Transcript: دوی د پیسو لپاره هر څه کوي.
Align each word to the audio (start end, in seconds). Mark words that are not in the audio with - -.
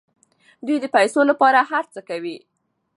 دوی 0.65 0.77
د 0.81 0.85
پیسو 0.95 1.19
لپاره 1.29 1.59
هر 1.71 1.85
څه 1.93 1.99
کوي. 2.09 2.37